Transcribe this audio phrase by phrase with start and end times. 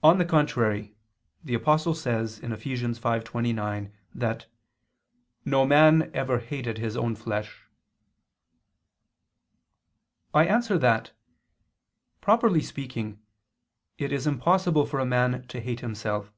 [0.00, 0.94] On the contrary,
[1.42, 2.50] The Apostle says (Eph.
[2.62, 4.46] 5:29) that
[5.44, 7.66] "no man ever hated his own flesh."
[10.32, 11.10] I answer that,
[12.20, 13.20] Properly speaking,
[13.98, 16.32] it is impossible for a man to hate himself.